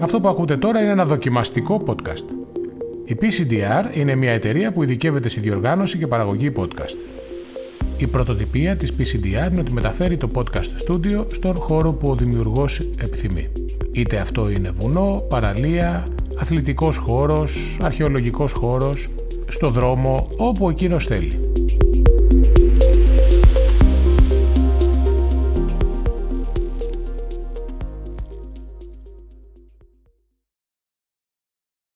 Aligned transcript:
Αυτό 0.00 0.20
που 0.20 0.28
ακούτε 0.28 0.56
τώρα 0.56 0.80
είναι 0.80 0.90
ένα 0.90 1.04
δοκιμαστικό 1.04 1.82
podcast. 1.86 2.24
Η 3.04 3.16
PCDR 3.20 3.96
είναι 3.96 4.14
μια 4.14 4.32
εταιρεία 4.32 4.72
που 4.72 4.82
ειδικεύεται 4.82 5.28
στη 5.28 5.40
διοργάνωση 5.40 5.98
και 5.98 6.06
παραγωγή 6.06 6.52
podcast. 6.56 6.96
Η 7.96 8.06
πρωτοτυπία 8.06 8.76
της 8.76 8.92
PCDR 8.98 9.50
είναι 9.50 9.60
ότι 9.60 9.72
μεταφέρει 9.72 10.16
το 10.16 10.28
podcast 10.34 10.90
studio 10.90 11.24
στον 11.32 11.54
χώρο 11.54 11.92
που 11.92 12.08
ο 12.08 12.14
δημιουργός 12.14 12.80
επιθυμεί. 13.02 13.48
Είτε 13.92 14.16
αυτό 14.18 14.50
είναι 14.50 14.70
βουνό, 14.70 15.22
παραλία, 15.28 16.08
αθλητικός 16.36 16.96
χώρος, 16.96 17.78
αρχαιολογικός 17.82 18.52
χώρος, 18.52 19.08
στο 19.48 19.68
δρόμο, 19.68 20.28
όπου 20.36 20.70
εκείνος 20.70 21.06
θέλει. 21.06 21.51